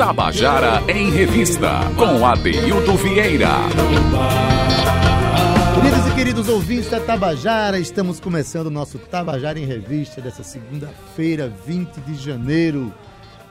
[0.00, 3.50] Tabajara em Revista, com Adeildo Vieira.
[5.74, 11.52] Queridos e queridos ouvintes da Tabajara, estamos começando o nosso Tabajara em Revista dessa segunda-feira,
[11.66, 12.90] 20 de janeiro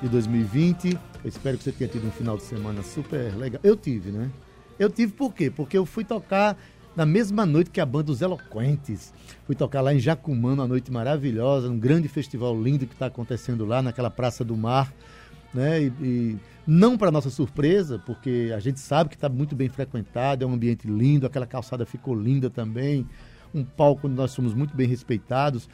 [0.01, 0.97] de 2020.
[1.23, 3.61] Eu espero que você tenha tido um final de semana super legal.
[3.63, 4.31] Eu tive, né?
[4.79, 5.51] Eu tive por quê?
[5.51, 6.57] Porque eu fui tocar
[6.95, 9.13] na mesma noite que a banda Os Eloquentes.
[9.45, 13.67] Fui tocar lá em Jacumã, uma noite maravilhosa, um grande festival lindo que está acontecendo
[13.67, 14.91] lá naquela Praça do Mar
[15.53, 15.81] né?
[15.81, 20.43] E, e não para nossa surpresa, porque a gente sabe que está muito bem frequentado,
[20.43, 23.07] é um ambiente lindo, aquela calçada ficou linda também,
[23.53, 25.67] um palco onde nós somos muito bem respeitados,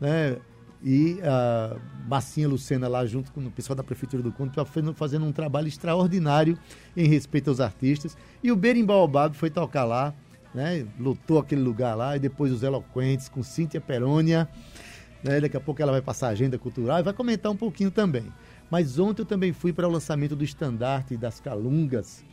[0.00, 0.36] né?
[0.82, 1.76] E a
[2.08, 4.52] Massinha Lucena lá junto com o pessoal da Prefeitura do Conde
[4.94, 6.58] fazendo um trabalho extraordinário
[6.96, 8.16] em respeito aos artistas.
[8.42, 10.14] E o Berimbaobab foi tocar lá,
[10.54, 10.86] né?
[10.98, 14.48] Lutou aquele lugar lá, e depois os Eloquentes com Cíntia Perônia.
[15.22, 15.38] Né?
[15.38, 18.32] Daqui a pouco ela vai passar a agenda cultural e vai comentar um pouquinho também.
[18.70, 22.24] Mas ontem eu também fui para o lançamento do estandarte das Calungas,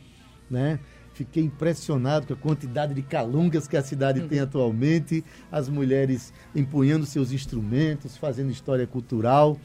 [0.50, 0.78] né?
[1.12, 7.04] Fiquei impressionado com a quantidade de calungas que a cidade tem atualmente, as mulheres empunhando
[7.04, 9.58] seus instrumentos, fazendo história cultural,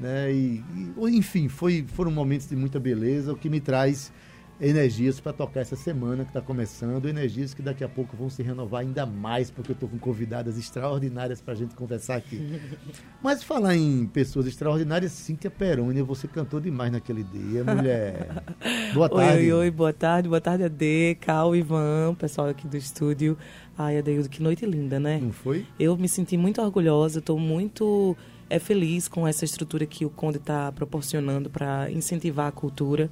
[0.00, 0.32] né?
[0.32, 0.64] E,
[0.96, 4.10] e enfim, foi, foram momentos de muita beleza, o que me traz
[4.60, 8.42] energias para tocar essa semana que está começando, energias que daqui a pouco vão se
[8.42, 12.60] renovar ainda mais, porque eu estou com convidadas extraordinárias para a gente conversar aqui.
[13.22, 18.44] Mas falar em pessoas extraordinárias, Cíntia Perônia, você cantou demais naquele dia, mulher.
[18.94, 19.38] Boa tarde.
[19.38, 23.36] Oi, oi, oi, boa tarde, boa tarde, Ade, Cal, Ivan, pessoal aqui do estúdio.
[23.76, 25.18] Ai, Adeildo, que noite linda, né?
[25.20, 25.66] Não foi?
[25.80, 28.16] Eu me senti muito orgulhosa, estou muito
[28.48, 33.10] é, feliz com essa estrutura que o Conde está proporcionando para incentivar a cultura.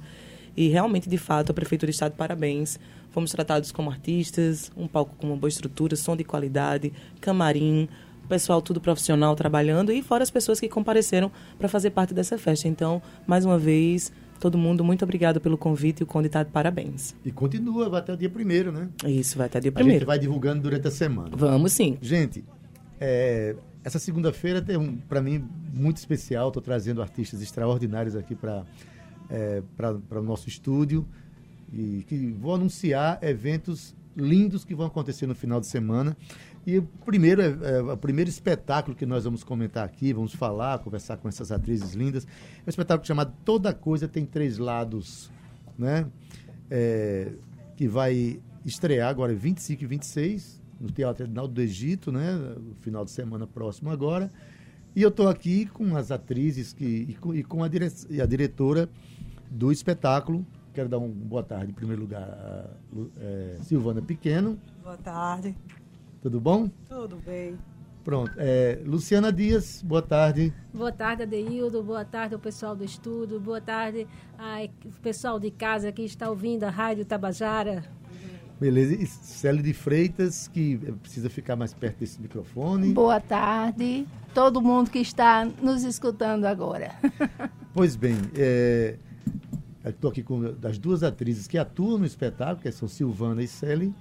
[0.55, 2.79] E realmente, de fato, a Prefeitura está de parabéns.
[3.11, 7.87] Fomos tratados como artistas, um palco com uma boa estrutura, som de qualidade, camarim,
[8.33, 12.67] pessoal tudo profissional trabalhando e fora as pessoas que compareceram para fazer parte dessa festa.
[12.67, 16.49] Então, mais uma vez, todo mundo, muito obrigado pelo convite e o Conde está de
[16.49, 17.15] parabéns.
[17.23, 18.89] E continua, vai até o dia primeiro, né?
[19.05, 19.97] Isso, vai até o dia primeiro.
[19.97, 21.29] A gente vai divulgando durante a semana.
[21.35, 21.97] Vamos sim.
[22.01, 22.43] Gente,
[22.99, 26.47] é, essa segunda-feira tem um, para mim, muito especial.
[26.47, 28.63] Estou trazendo artistas extraordinários aqui para
[29.29, 31.07] é, para o nosso estúdio
[31.71, 36.15] e que vou anunciar eventos lindos que vão acontecer no final de semana.
[36.65, 40.79] E o primeiro, é, é, o primeiro espetáculo que nós vamos comentar aqui, vamos falar,
[40.79, 45.29] conversar com essas atrizes lindas, é um espetáculo chamado Toda Coisa Tem Três Lados,
[45.77, 46.05] né?
[46.69, 47.33] É,
[47.75, 52.33] que vai estrear agora 25 e 26 no Teatro Edinaldo do Egito, né?
[52.33, 54.31] No final de semana próximo agora.
[54.95, 58.25] E eu estou aqui com as atrizes que, e, com, e com a, dire, a
[58.25, 58.87] diretora
[59.49, 60.45] do espetáculo.
[60.73, 62.69] Quero dar uma boa tarde, em primeiro lugar, a
[63.19, 64.59] é, Silvana Pequeno.
[64.83, 65.55] Boa tarde.
[66.21, 66.69] Tudo bom?
[66.87, 67.57] Tudo bem.
[68.03, 68.31] Pronto.
[68.37, 70.53] É, Luciana Dias, boa tarde.
[70.73, 71.81] Boa tarde, Adeildo.
[71.81, 73.39] Boa tarde ao pessoal do estúdio.
[73.39, 77.83] Boa tarde ao pessoal de casa que está ouvindo a Rádio Tabajara.
[78.59, 78.93] Beleza.
[78.93, 82.93] E Célio de Freitas, que precisa ficar mais perto desse microfone.
[82.93, 84.07] Boa tarde.
[84.33, 86.91] Todo mundo que está nos escutando agora.
[87.75, 88.99] Pois bem, é,
[89.89, 93.93] Estou aqui com as duas atrizes que atuam no espetáculo, que são Silvana e Céline,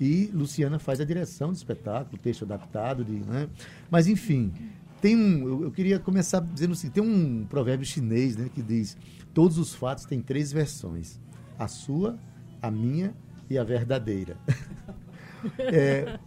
[0.00, 3.48] e Luciana faz a direção do espetáculo, texto adaptado, de, né?
[3.88, 4.52] Mas, enfim,
[5.00, 8.96] tem um, eu, eu, queria começar dizendo assim, tem um provérbio chinês né, que diz,
[9.32, 11.20] todos os fatos têm três versões,
[11.56, 12.18] a sua,
[12.60, 13.14] a minha
[13.48, 14.36] e a verdadeira.
[15.58, 16.18] é,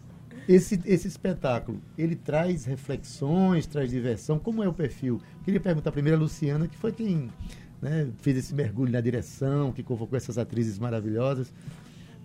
[0.47, 5.21] esse, esse espetáculo, ele traz reflexões, traz diversão, como é o perfil?
[5.43, 7.29] Queria perguntar primeiro a Luciana, que foi quem
[7.81, 11.53] né, fez esse mergulho na direção, que convocou essas atrizes maravilhosas.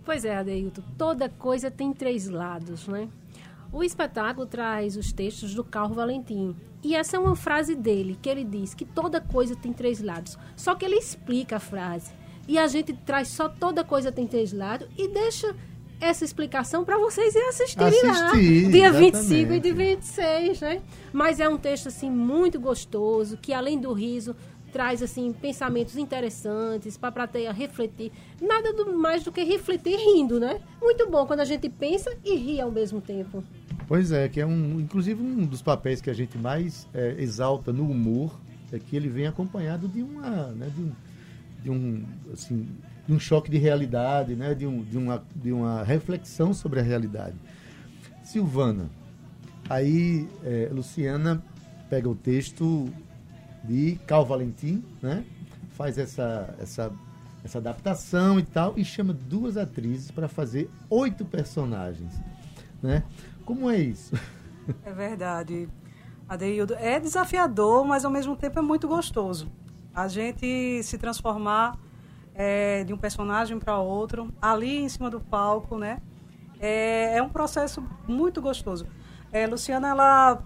[0.04, 3.08] Pois é, Adeilton, toda coisa tem três lados, né?
[3.72, 6.54] O espetáculo traz os textos do Carlo Valentim.
[6.82, 10.38] E essa é uma frase dele, que ele diz que toda coisa tem três lados.
[10.54, 12.12] Só que ele explica a frase.
[12.48, 15.54] E a gente traz só toda coisa tem três lados e deixa
[16.00, 18.32] essa explicação para vocês ir assistirem Assistir, lá.
[18.70, 19.12] Dia exatamente.
[19.12, 20.82] 25 e dia 26, né?
[21.12, 24.36] Mas é um texto, assim, muito gostoso, que além do riso,
[24.72, 28.12] traz assim pensamentos interessantes para a plateia refletir.
[28.40, 30.60] Nada do, mais do que refletir rindo, né?
[30.82, 33.42] Muito bom quando a gente pensa e ri ao mesmo tempo.
[33.88, 37.72] Pois é, que é um, inclusive um dos papéis que a gente mais é, exalta
[37.72, 38.38] no humor
[38.72, 40.92] é que ele vem acompanhado de uma, né, de um,
[41.66, 42.68] de um, assim,
[43.08, 46.82] de um choque de realidade, né, de, um, de, uma, de uma reflexão sobre a
[46.82, 47.34] realidade.
[48.22, 48.88] Silvana,
[49.68, 51.42] aí é, Luciana
[51.90, 52.88] pega o texto
[53.64, 55.24] de Cal Valentim, né?
[55.70, 56.92] Faz essa, essa,
[57.44, 62.12] essa adaptação e tal, e chama duas atrizes para fazer oito personagens,
[62.80, 63.02] né?
[63.44, 64.14] Como é isso?
[64.84, 65.68] É verdade.
[66.28, 69.50] Adeildo, é desafiador, mas ao mesmo tempo é muito gostoso.
[69.96, 71.78] A gente se transformar
[72.34, 76.02] é, de um personagem para outro, ali em cima do palco, né?
[76.60, 78.86] É, é um processo muito gostoso.
[79.32, 80.42] É, Luciana, ela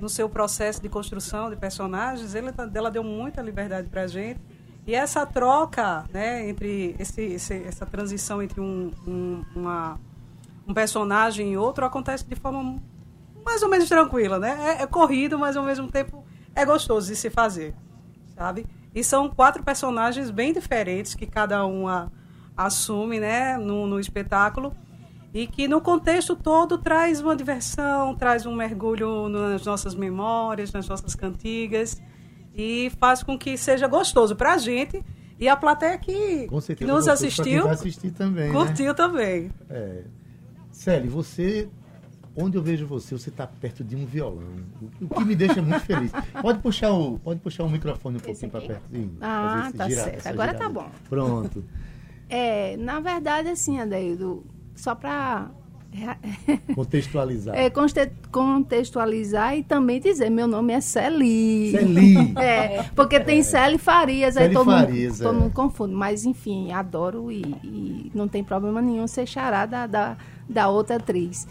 [0.00, 4.40] no seu processo de construção de personagens, ela, ela deu muita liberdade para a gente.
[4.86, 10.00] E essa troca, né, entre esse, esse, essa transição entre um, um, uma,
[10.66, 12.80] um personagem e outro acontece de forma
[13.44, 14.76] mais ou menos tranquila, né?
[14.78, 16.24] É, é, corrido, mas ao mesmo tempo
[16.54, 17.74] é gostoso de se fazer,
[18.40, 18.64] sabe?
[18.94, 22.10] E são quatro personagens bem diferentes que cada uma
[22.56, 24.74] assume, né, no, no espetáculo
[25.34, 30.88] e que no contexto todo traz uma diversão, traz um mergulho nas nossas memórias, nas
[30.88, 32.00] nossas cantigas
[32.54, 35.04] e faz com que seja gostoso para a gente
[35.38, 37.64] e a plateia que, que nos assistiu
[38.16, 38.52] também, né?
[38.52, 38.94] curtiu né?
[38.94, 39.50] também.
[39.68, 40.04] É.
[40.70, 41.68] Célia, você
[42.36, 44.44] onde eu vejo você, você está perto de um violão,
[45.00, 46.12] o que me deixa muito feliz.
[46.40, 48.82] Pode puxar o, pode puxar o microfone um pouquinho para perto.
[48.92, 50.26] Sim, ah, tá certo.
[50.26, 50.88] Agora tá bom.
[51.08, 51.64] Pronto.
[52.28, 54.44] É, na verdade, assim, Adeildo,
[54.76, 55.50] só para
[56.74, 57.56] contextualizar.
[57.56, 57.70] É,
[58.30, 61.72] contextualizar e também dizer, meu nome é Celi.
[61.72, 62.34] Celi.
[62.40, 63.42] É, porque tem é.
[63.42, 65.24] Celi Farias, Celi aí todo, Farias, mundo, é.
[65.24, 65.94] todo mundo confunde.
[65.94, 70.16] Mas, enfim, adoro e, e, não tem problema nenhum ser chará da, da,
[70.48, 71.46] da outra atriz.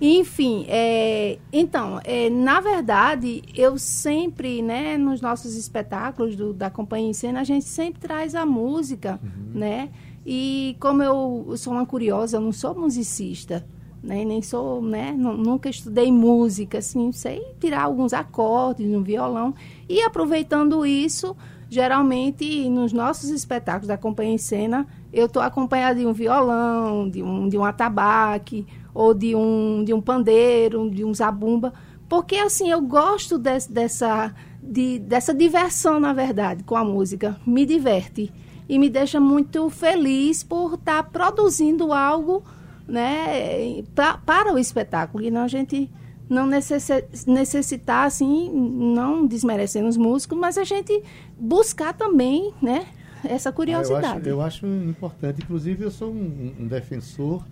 [0.00, 7.10] Enfim, é, então, é, na verdade, eu sempre, né, nos nossos espetáculos do, da Companhia
[7.10, 9.58] em Cena, a gente sempre traz a música, uhum.
[9.60, 9.90] né?
[10.24, 13.66] E como eu sou uma curiosa, eu não sou musicista,
[14.02, 14.24] né?
[14.24, 15.12] Nem sou, né?
[15.12, 19.54] Nunca estudei música, assim, sei tirar alguns acordes no violão.
[19.86, 21.36] E aproveitando isso,
[21.68, 27.22] geralmente nos nossos espetáculos da Companhia em Cena, eu estou acompanhada de um violão, de
[27.22, 31.72] um, de um atabaque, ou de um, de um pandeiro, de um zabumba,
[32.08, 37.40] porque assim, eu gosto de, dessa, de, dessa diversão, na verdade, com a música.
[37.46, 38.32] Me diverte
[38.68, 42.42] e me deixa muito feliz por estar tá produzindo algo
[42.86, 45.24] né, pra, para o espetáculo.
[45.24, 45.88] E não a gente
[46.28, 51.02] não necessitar, assim, não desmerecendo os músicos, mas a gente
[51.38, 52.86] buscar também né,
[53.24, 54.28] essa curiosidade.
[54.28, 57.44] Ah, eu, acho, eu, acho, importante, inclusive eu sou um, um defensor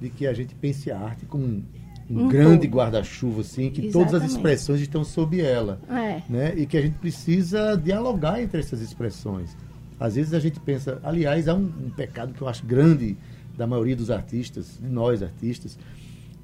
[0.00, 1.62] de que a gente pense a arte como um,
[2.10, 4.10] um, um grande guarda-chuva, assim, que Exatamente.
[4.10, 5.80] todas as expressões estão sob ela.
[5.88, 6.22] É.
[6.28, 6.54] Né?
[6.56, 9.56] E que a gente precisa dialogar entre essas expressões.
[9.98, 13.16] Às vezes a gente pensa, aliás, há um, um pecado que eu acho grande
[13.56, 15.78] da maioria dos artistas, de nós artistas,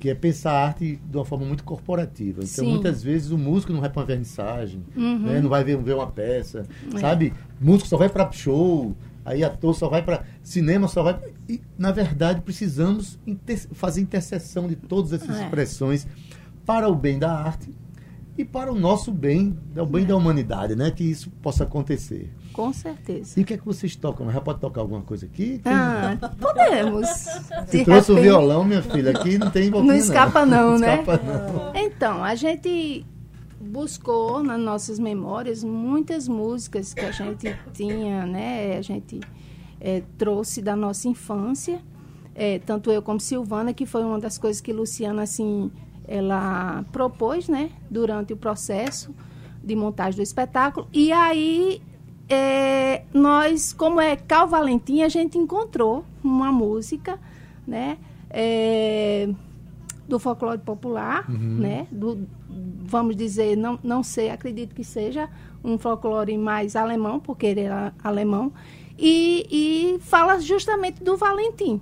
[0.01, 2.41] que é pensar a arte de uma forma muito corporativa.
[2.43, 2.73] Então, Sim.
[2.73, 5.19] muitas vezes, o músico não vai para uma vernissagem, uhum.
[5.21, 5.41] né?
[5.41, 6.99] não vai ver, ver uma peça, é.
[6.99, 7.33] sabe?
[7.61, 11.19] músico só vai para show, aí ator só vai para cinema, só vai...
[11.49, 15.45] E, na verdade, precisamos inter fazer interseção de todas essas é.
[15.45, 16.07] expressões
[16.65, 17.75] para o bem da arte
[18.37, 20.07] e para o nosso bem, o bem é.
[20.07, 20.91] da humanidade, né?
[20.91, 22.33] Que isso possa acontecer.
[22.53, 23.39] Com certeza.
[23.39, 24.31] E o que é que vocês tocam?
[24.31, 25.61] Já pode tocar alguma coisa aqui?
[25.65, 27.09] Ah, podemos.
[27.09, 28.11] Você trouxe repente...
[28.13, 31.01] o violão, minha filha, aqui não tem Não escapa não, não né?
[31.01, 31.73] Escapa, não.
[31.75, 33.05] Então, a gente
[33.73, 38.77] buscou nas nossas memórias muitas músicas que a gente tinha, né?
[38.77, 39.19] A gente
[39.81, 41.81] é, trouxe da nossa infância.
[42.35, 45.73] É, tanto eu como Silvana, que foi uma das coisas que Luciana, assim,
[46.07, 47.71] ela propôs, né?
[47.91, 49.15] Durante o processo
[49.65, 50.87] de montagem do espetáculo.
[50.93, 51.81] E aí
[52.29, 57.19] é, nós, como é Cal Valentim, a gente encontrou uma música,
[57.67, 57.97] né?
[58.29, 59.31] É,
[60.07, 61.57] do folclore popular, uhum.
[61.59, 61.87] né?
[61.91, 62.29] Do,
[62.93, 65.31] vamos dizer, não, não sei, acredito que seja
[65.65, 68.53] um folclore mais alemão, porque ele era alemão,
[68.99, 71.81] e, e fala justamente do Valentim.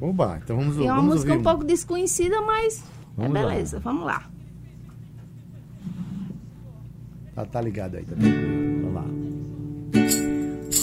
[0.00, 1.40] Oba, então vamos, é uma vamos música ouvir.
[1.40, 2.82] um pouco desconhecida, mas é
[3.16, 3.82] vamos é beleza, lá.
[3.82, 4.30] vamos lá.
[7.34, 9.04] Tá, tá ligado aí, tá Vamos lá.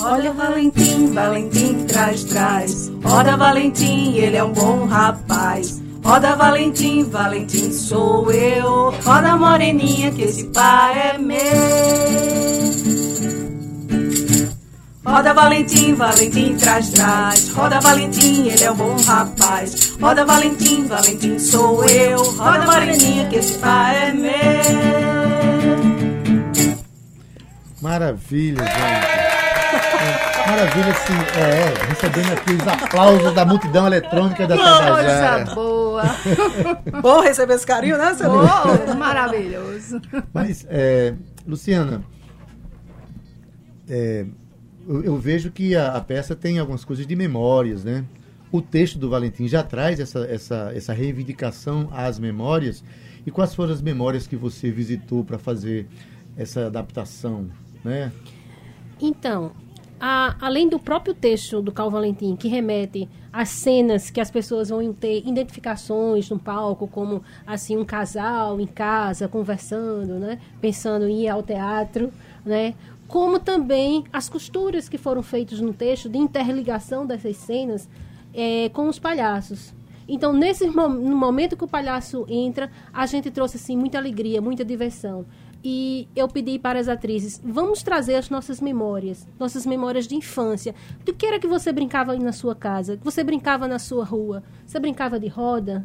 [0.01, 2.89] Olha Valentim, Valentim traz, traz.
[3.01, 5.81] Roda Valentim, ele é um bom rapaz.
[6.05, 8.91] Roda Valentim, Valentim sou eu.
[9.03, 11.39] Roda moreninha, que esse pai é meu.
[15.03, 17.49] Roda Valentim, Valentim traz, traz.
[17.49, 19.97] Roda Valentim, ele é um bom rapaz.
[19.99, 22.21] Roda Valentim, Valentim sou eu.
[22.33, 24.31] Roda moreninha, que esse pai é meu.
[27.81, 30.34] Maravilha, gente.
[30.47, 35.43] Maravilha, assim, é, recebendo aqui os aplausos da multidão eletrônica da Tabajara.
[35.43, 36.03] Coisa boa.
[37.01, 38.43] Bom receber esse carinho, né, Celina?
[38.43, 39.99] Oh, maravilhoso.
[40.31, 41.15] Mas, é,
[41.47, 42.03] Luciana,
[43.89, 44.25] é,
[44.87, 48.05] eu, eu, vejo que a, a, peça tem algumas coisas de memórias, né?
[48.51, 52.83] O texto do Valentim já traz essa, essa, essa reivindicação às memórias.
[53.25, 55.87] E quais foram as memórias que você visitou para fazer
[56.37, 57.49] essa adaptação,
[57.83, 58.11] né?
[59.01, 59.51] Então,
[59.99, 64.69] a, além do próprio texto do Cal Valentim, que remete às cenas que as pessoas
[64.69, 71.23] vão ter identificações no palco, como assim um casal em casa conversando, né, pensando em
[71.23, 72.11] ir ao teatro,
[72.45, 72.73] né,
[73.07, 77.89] como também as costuras que foram feitas no texto de interligação dessas cenas
[78.33, 79.73] é, com os palhaços.
[80.07, 84.63] Então, nesse no momento que o palhaço entra, a gente trouxe assim muita alegria, muita
[84.63, 85.25] diversão
[85.67, 90.75] e eu pedi para as atrizes, vamos trazer as nossas memórias, nossas memórias de infância.
[91.03, 92.99] Do que era que você brincava aí na sua casa?
[93.03, 94.43] Você brincava na sua rua?
[94.63, 95.83] Você brincava de roda?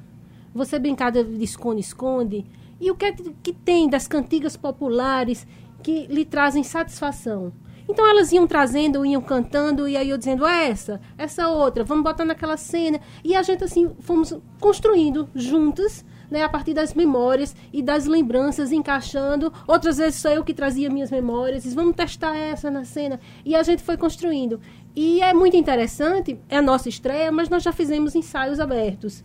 [0.54, 2.44] Você brincava de esconde-esconde?
[2.78, 5.46] E o que é que tem das cantigas populares
[5.82, 7.50] que lhe trazem satisfação?
[7.88, 12.04] Então elas iam trazendo, iam cantando, e aí eu dizendo, ah, essa, essa outra, vamos
[12.04, 13.00] botar naquela cena.
[13.24, 18.72] E a gente assim, fomos construindo juntas né, a partir das memórias e das lembranças,
[18.72, 19.52] encaixando.
[19.66, 23.18] Outras vezes sou eu que trazia minhas memórias, diz, vamos testar essa na cena.
[23.44, 24.60] E a gente foi construindo.
[24.94, 29.22] E é muito interessante, é a nossa estreia, mas nós já fizemos ensaios abertos.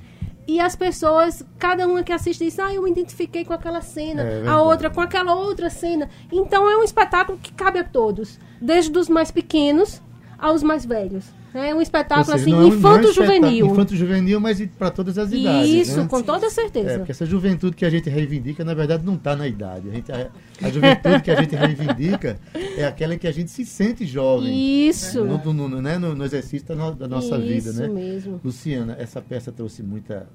[0.47, 4.21] E as pessoas, cada uma que assiste diz, ah, eu me identifiquei com aquela cena,
[4.21, 6.07] é a outra com aquela outra cena.
[6.31, 10.01] Então é um espetáculo que cabe a todos, desde os mais pequenos
[10.37, 11.25] aos mais velhos.
[11.55, 13.67] É um espetáculo seja, assim, é infanto-juvenil.
[13.67, 15.69] É infanto-juvenil, mas para todas as idades.
[15.69, 16.07] Isso, né?
[16.07, 16.91] com toda certeza.
[16.91, 19.89] É, porque essa juventude que a gente reivindica, na verdade, não está na idade.
[19.89, 20.29] A, gente, a,
[20.61, 22.37] a, juventude que a gente reivindica
[22.77, 24.87] é aquela em que a gente se sente jovem.
[24.87, 25.23] Isso.
[25.23, 25.97] No, no, no, né?
[25.97, 27.87] no, no exercício da, no, da nossa Isso vida, né?
[27.87, 28.41] mesmo.
[28.43, 30.27] Luciana, essa peça trouxe muita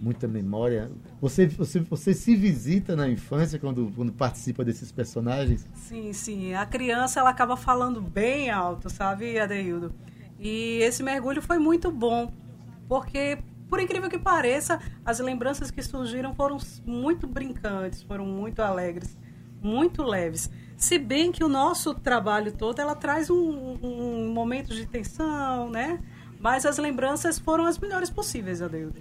[0.00, 0.90] muita memória.
[1.20, 5.66] Você, você, você se visita na infância quando, quando participa desses personagens?
[5.74, 6.54] Sim, sim.
[6.54, 9.94] A criança ela acaba falando bem alto, sabe, Adeildo?
[10.38, 12.32] E esse mergulho foi muito bom,
[12.88, 13.38] porque,
[13.68, 19.16] por incrível que pareça, as lembranças que surgiram foram muito brincantes, foram muito alegres,
[19.62, 20.50] muito leves.
[20.76, 26.00] Se bem que o nosso trabalho todo, ela traz um, um momento de tensão, né?
[26.38, 29.00] Mas as lembranças foram as melhores possíveis, Adeildo.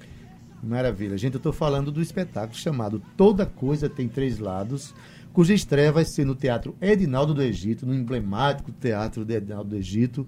[0.63, 1.17] Maravilha.
[1.17, 4.95] Gente, eu estou falando do espetáculo chamado Toda Coisa Tem Três Lados,
[5.33, 9.75] cuja estreia vai ser no Teatro Edinaldo do Egito, no emblemático Teatro de Edinaldo do
[9.75, 10.25] Egito,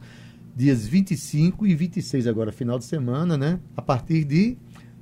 [0.56, 3.60] dias 25 e 26 agora, final de semana, né?
[3.76, 4.58] A partir de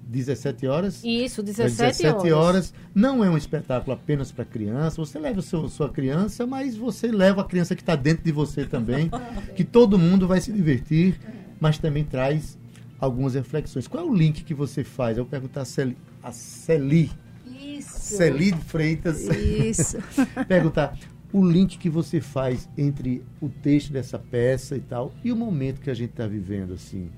[0.07, 1.01] 17 horas.
[1.03, 2.33] Isso, 17, 17 horas.
[2.33, 2.73] horas.
[2.93, 4.97] Não é um espetáculo apenas para criança.
[4.97, 8.65] Você leva a sua, criança, mas você leva a criança que está dentro de você
[8.65, 9.09] também.
[9.55, 11.19] que todo mundo vai se divertir,
[11.59, 12.57] mas também traz
[12.99, 13.87] algumas reflexões.
[13.87, 15.17] Qual é o link que você faz?
[15.17, 15.97] Eu perguntar a Celi.
[16.21, 17.11] A Celi.
[17.45, 18.17] Isso.
[18.17, 19.21] Celi de Freitas.
[19.21, 19.97] Isso.
[20.47, 20.97] perguntar
[21.33, 25.81] o link que você faz entre o texto dessa peça e tal e o momento
[25.81, 27.09] que a gente está vivendo assim.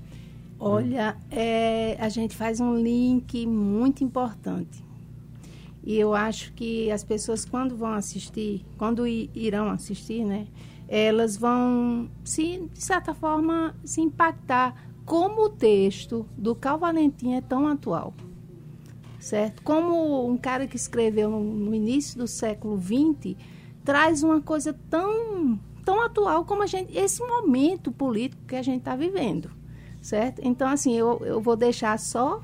[0.58, 4.82] Olha, é, a gente faz um link muito importante.
[5.84, 10.46] E eu acho que as pessoas, quando vão assistir, quando irão assistir, né,
[10.88, 17.40] elas vão, se, de certa forma, se impactar como o texto do Cal Valentim é
[17.42, 18.14] tão atual.
[19.20, 19.62] Certo?
[19.62, 23.36] Como um cara que escreveu no, no início do século XX
[23.86, 28.78] traz uma coisa tão, tão atual como a gente, esse momento político que a gente
[28.78, 29.48] está vivendo,
[30.02, 30.40] certo?
[30.42, 32.42] Então, assim, eu, eu vou deixar só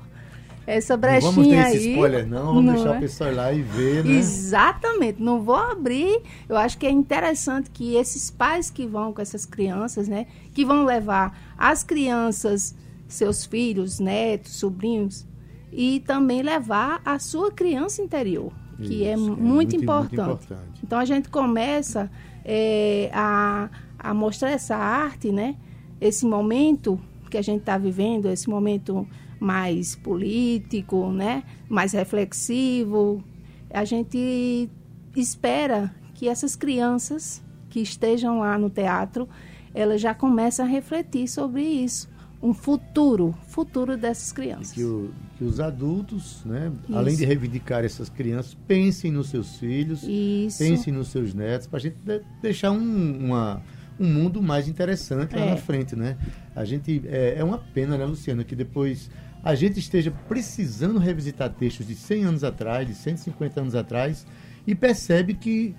[0.65, 1.75] essa brechinha não vamos ter aí.
[1.75, 2.97] Esse spoiler, não, vamos não deixar é?
[2.97, 4.11] o pessoal ir lá e ver, né?
[4.11, 6.21] Exatamente, não vou abrir.
[6.47, 10.63] Eu acho que é interessante que esses pais que vão com essas crianças, né, que
[10.63, 12.73] vão levar as crianças,
[13.05, 15.27] seus filhos, netos, sobrinhos,
[15.73, 20.15] e também levar a sua criança interior, que é Isso, é, muito, muito, importante.
[20.15, 20.81] muito, importante.
[20.83, 22.09] Então a gente começa
[22.43, 25.55] é, a, a mostrar essa arte, né?
[25.99, 26.99] Esse momento
[27.29, 29.07] que a gente está vivendo, esse momento
[29.39, 31.43] mais político, né?
[31.67, 33.23] Mais reflexivo.
[33.69, 34.69] A gente
[35.15, 39.27] espera que essas crianças que estejam lá no teatro,
[39.73, 42.12] elas já comecem a refletir sobre isso
[42.43, 44.73] um futuro, futuro dessas crianças.
[44.73, 50.03] Que, o, que, os adultos, né, além de reivindicar essas crianças, pensem nos seus filhos,
[50.03, 50.59] Isso.
[50.59, 51.95] pensem nos seus netos, para a gente
[52.41, 53.63] deixar um, uma,
[53.97, 55.49] um mundo mais interessante lá é.
[55.51, 56.17] na frente, né?
[56.53, 59.09] A gente é, é uma pena, né, Luciana, que depois
[59.41, 64.27] a gente esteja precisando revisitar textos de 100 anos atrás, de 150 anos atrás,
[64.67, 65.73] e percebe que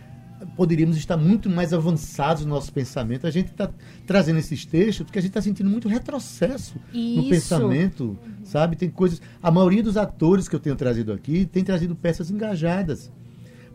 [0.56, 3.26] poderíamos estar muito mais avançados no nosso pensamento.
[3.26, 3.70] A gente está
[4.06, 7.22] trazendo esses textos porque a gente está sentindo muito retrocesso Isso.
[7.22, 8.76] no pensamento, sabe?
[8.76, 9.20] Tem coisas.
[9.42, 13.10] A maioria dos atores que eu tenho trazido aqui tem trazido peças engajadas.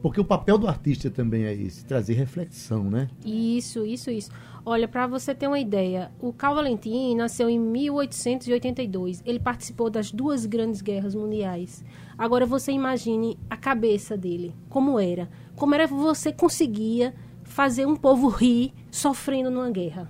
[0.02, 3.10] Porque o papel do artista também é esse, trazer reflexão, né?
[3.26, 4.32] Isso, isso, isso.
[4.66, 9.22] Olha, para você ter uma ideia, o Cal Valentim nasceu em 1882.
[9.26, 11.84] Ele participou das duas grandes guerras mundiais.
[12.18, 17.14] Agora você imagine a cabeça dele, como era como era que você conseguia
[17.44, 20.10] fazer um povo rir sofrendo numa guerra.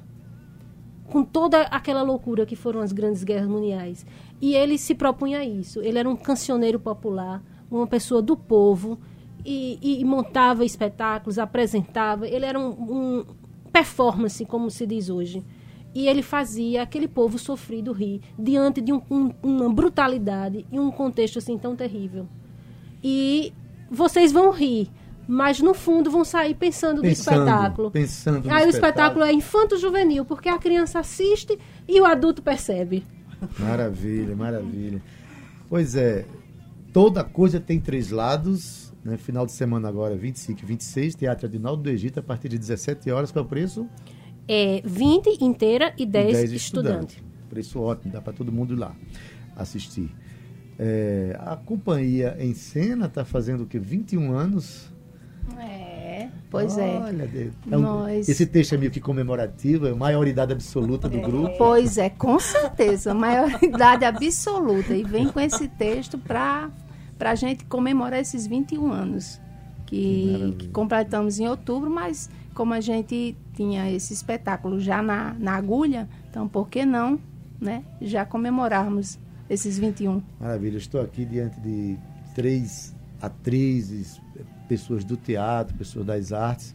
[1.05, 4.05] Com toda aquela loucura que foram as grandes guerras mundiais.
[4.39, 5.81] E ele se propunha isso.
[5.81, 8.99] Ele era um cancioneiro popular, uma pessoa do povo,
[9.43, 12.27] e, e montava espetáculos, apresentava.
[12.27, 13.25] Ele era um, um
[13.73, 15.43] performance, como se diz hoje.
[15.95, 20.91] E ele fazia aquele povo sofrido rir diante de um, um, uma brutalidade e um
[20.91, 22.27] contexto assim tão terrível.
[23.03, 23.51] E
[23.89, 24.91] vocês vão rir,
[25.31, 27.91] mas no fundo vão sair pensando, pensando do espetáculo.
[27.91, 31.55] Pensando no Aí o espetáculo é infanto-juvenil, porque a criança assiste
[31.87, 33.05] e o adulto percebe.
[33.59, 34.99] Maravilha, maravilha.
[35.69, 36.25] Pois é,
[36.91, 38.91] toda coisa tem três lados.
[39.05, 39.17] Né?
[39.17, 43.11] Final de semana agora, 25 e 26, Teatro Adinaldo do Egito, a partir de 17
[43.11, 43.31] horas.
[43.31, 43.87] Qual é o preço?
[44.47, 47.17] É 20 inteira e 10, 10 estudante.
[47.17, 47.23] estudante.
[47.51, 48.95] Preço ótimo, dá para todo mundo ir lá
[49.55, 50.09] assistir.
[50.79, 53.77] É, a companhia em cena está fazendo o que?
[53.77, 54.91] 21 anos?
[56.49, 56.97] Pois é.
[56.97, 57.53] Olha, Deus.
[57.69, 58.27] É um, Nós...
[58.27, 61.21] Esse texto é meio que comemorativo, é a maioridade absoluta do é.
[61.21, 61.55] grupo.
[61.57, 64.93] Pois é, com certeza, maioridade absoluta.
[64.93, 66.71] E vem com esse texto para
[67.19, 69.39] a gente comemorar esses 21 anos.
[69.85, 75.55] Que, que, completamos em outubro, mas como a gente tinha esse espetáculo já na, na
[75.55, 77.19] agulha, então por que não
[77.59, 79.17] né, já comemorarmos
[79.49, 80.21] esses 21.
[80.39, 81.97] Maravilha, estou aqui diante de
[82.35, 84.21] três atrizes,
[84.69, 86.73] pessoas do teatro, pessoas das artes,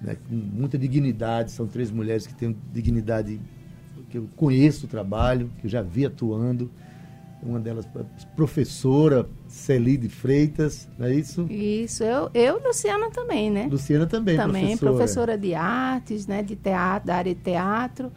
[0.00, 1.50] né, com muita dignidade.
[1.50, 3.40] São três mulheres que têm dignidade,
[4.10, 6.70] que eu conheço o trabalho, que eu já vi atuando.
[7.42, 7.86] Uma delas,
[8.34, 11.46] professora Celide Freitas, não é isso?
[11.50, 13.68] Isso, eu, eu Luciana também, né?
[13.70, 14.92] Luciana também, Também, professora.
[14.92, 18.10] professora de artes, né, de teatro, da área de teatro.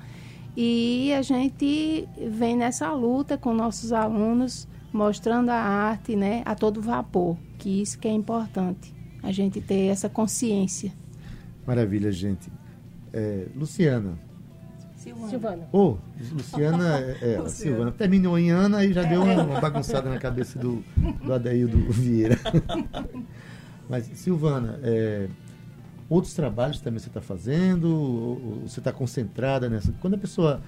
[0.56, 6.82] E a gente vem nessa luta com nossos alunos, mostrando a arte né, a todo
[6.82, 10.92] vapor, que isso que é importante, a gente ter essa consciência.
[11.66, 12.50] Maravilha, gente.
[13.14, 14.18] É, Luciana.
[15.30, 15.68] Silvana.
[15.72, 15.98] Oh,
[16.32, 17.92] Luciana é, é Silvana.
[17.92, 20.84] Terminou em Ana e já deu uma bagunçada na cabeça do,
[21.24, 22.38] do Adaildo Vieira.
[23.90, 25.30] Mas, Silvana, é,
[26.10, 27.90] outros trabalhos também você está fazendo?
[27.90, 29.94] Ou você está concentrada nessa?
[30.02, 30.62] Quando a pessoa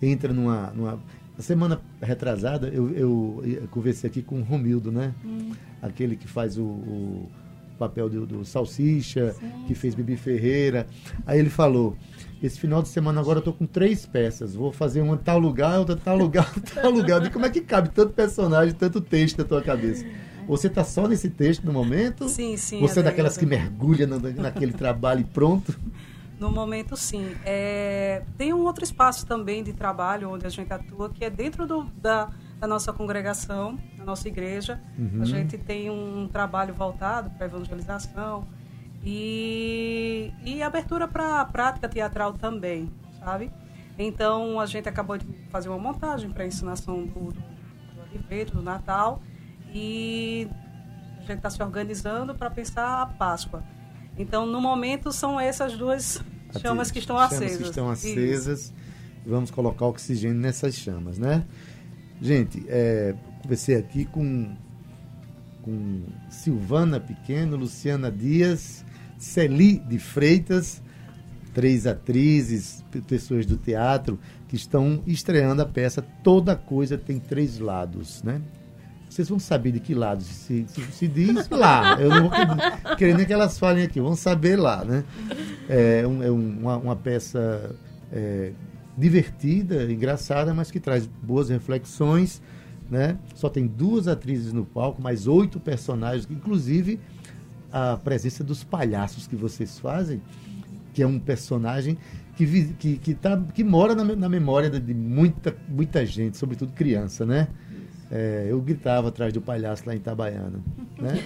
[0.00, 0.70] entra numa.
[0.72, 1.00] numa
[1.36, 5.14] na semana retrasada, eu, eu, eu, conversei aqui com o Romildo, né?
[5.22, 5.52] Hum.
[5.82, 7.30] Aquele que faz o, o
[7.76, 9.64] papel do, do Salsicha, Sim.
[9.66, 10.86] que fez Bibi Ferreira.
[11.26, 11.96] Aí ele falou:
[12.42, 14.54] esse final de semana agora eu tô com três peças.
[14.54, 17.24] Vou fazer uma tal lugar, outra tal lugar, tal lugar.
[17.24, 20.04] E como é que cabe tanto personagem, tanto texto na tua cabeça?
[20.46, 22.28] Você está só nesse texto no momento?
[22.28, 22.80] Sim, sim.
[22.80, 25.76] Você é daquelas que mergulha no, naquele trabalho e pronto?
[26.38, 27.34] No momento, sim.
[27.44, 31.66] É, tem um outro espaço também de trabalho onde a gente atua, que é dentro
[31.66, 34.80] do, da, da nossa congregação, da nossa igreja.
[34.98, 35.22] Uhum.
[35.22, 38.46] A gente tem um trabalho voltado para evangelização
[39.04, 43.50] e, e abertura para a prática teatral também, sabe?
[43.98, 48.56] Então, a gente acabou de fazer uma montagem para a ensinação do, do, do Advento,
[48.56, 49.22] do Natal,
[49.72, 50.48] e
[51.18, 53.62] a gente está se organizando para pensar a Páscoa.
[54.18, 56.22] Então, no momento, são essas duas
[56.60, 57.56] chamas que estão chamas acesas.
[57.56, 58.60] Que estão acesas.
[58.60, 58.74] Isso.
[59.26, 61.44] Vamos colocar oxigênio nessas chamas, né?
[62.20, 64.54] Gente, é, conversei aqui com,
[65.62, 68.84] com Silvana Pequeno, Luciana Dias,
[69.18, 70.82] Celi de Freitas,
[71.52, 78.22] três atrizes, pessoas do teatro que estão estreando a peça Toda Coisa Tem Três Lados,
[78.22, 78.40] né?
[79.08, 81.96] Vocês vão saber de que lado se, se, se diz lá.
[81.98, 85.04] Eu não vou querer nem que elas falem aqui, vão saber lá, né?
[85.68, 87.74] É, um, é uma, uma, peça
[88.12, 88.52] é,
[88.96, 92.40] divertida, engraçada, mas que traz boas reflexões,
[92.90, 93.18] né?
[93.34, 96.98] Só tem duas atrizes no palco, mais oito personagens, inclusive
[97.70, 100.22] a presença dos palhaços que vocês fazem,
[100.94, 101.98] que é um personagem
[102.36, 107.26] que, que, que, tá, que mora na, na memória de muita, muita gente, sobretudo criança,
[107.26, 107.48] né?
[108.10, 110.60] É, eu gritava atrás do palhaço lá em Itabaiana.
[110.98, 111.18] Né?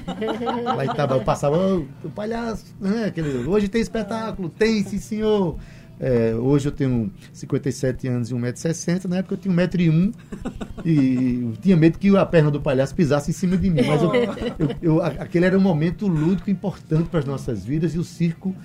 [0.65, 3.07] lá em Itabaiana, eu passava, oh, o palhaço, né?
[3.07, 5.59] Aquele, hoje tem espetáculo, tem, sim senhor.
[6.01, 10.15] É, hoje eu tenho 57 anos e 1,60m, na época eu tinha 1,01m
[10.83, 13.83] e eu tinha medo que a perna do palhaço pisasse em cima de mim.
[13.87, 17.99] Mas eu, eu, eu, aquele era um momento lúdico importante para as nossas vidas e
[17.99, 18.57] o circo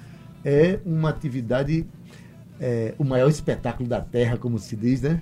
[0.45, 1.85] é uma atividade,
[2.57, 5.21] é, o maior espetáculo da Terra, como se diz, né?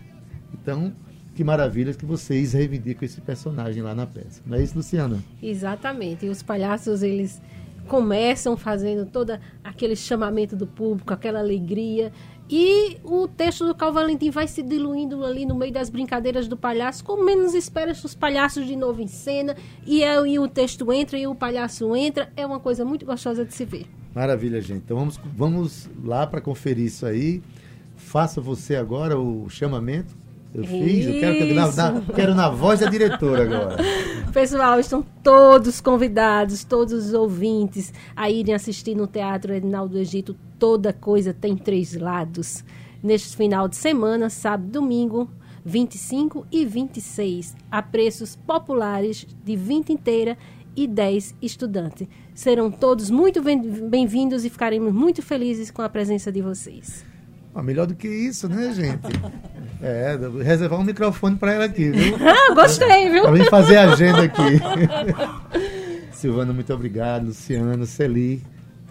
[0.53, 0.93] Então,
[1.33, 4.41] que maravilha que vocês reivindicam esse personagem lá na peça.
[4.45, 5.17] Não é isso, Luciana?
[5.41, 6.27] Exatamente.
[6.27, 7.41] E os palhaços, eles
[7.87, 12.11] começam fazendo todo aquele chamamento do público, aquela alegria,
[12.49, 16.57] E o texto do Cal Valentim vai se diluindo ali no meio das brincadeiras do
[16.57, 20.91] palhaço, com menos esperas os palhaços de novo em cena, e, é, e o texto
[20.91, 22.31] entra e o palhaço entra.
[22.35, 23.87] É uma coisa muito gostosa de se ver.
[24.13, 24.83] Maravilha, gente.
[24.83, 27.41] Então vamos, vamos lá para conferir isso aí.
[27.95, 30.22] Faça você agora o chamamento.
[30.53, 33.77] Eu fiz, eu quero, na, na, quero na voz da diretora agora.
[34.31, 40.35] Pessoal, estão todos convidados, todos os ouvintes, a irem assistir no Teatro Edinaldo do Egito.
[40.59, 42.63] Toda coisa tem três lados.
[43.01, 45.27] Neste final de semana, sábado e domingo,
[45.65, 50.37] 25 e 26, a preços populares de 20 inteira
[50.75, 52.07] e 10 estudantes.
[52.35, 57.12] Serão todos muito bem-vindos e ficaremos muito felizes com a presença de vocês.
[57.55, 59.01] Ah, melhor do que isso, né, gente?
[59.81, 62.17] É, reservar um microfone para ela aqui, viu?
[62.25, 63.21] Ah, gostei, viu?
[63.23, 64.41] Para vir fazer a agenda aqui.
[66.13, 67.27] Silvana, muito obrigado.
[67.27, 68.41] Luciano, Celi,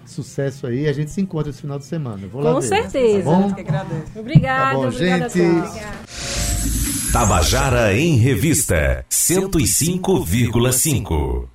[0.07, 0.87] sucesso aí.
[0.87, 2.27] A gente se encontra esse final de semana.
[2.29, 3.25] Vou Com certeza.
[3.25, 3.53] Tá bom?
[4.14, 4.70] Obrigada.
[4.70, 5.40] Tá bom, gente.
[7.12, 11.48] Tabajara em Revista 105,5